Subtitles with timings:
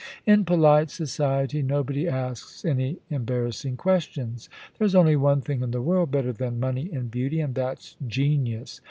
[0.17, 4.49] * In polite society nobody asks any embarrassing questions.
[4.79, 8.79] There's only one thing in the world better than money and beauty, and that's genius.